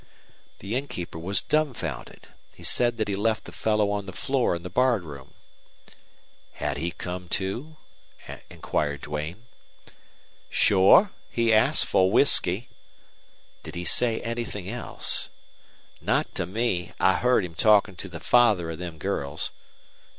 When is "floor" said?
4.11-4.55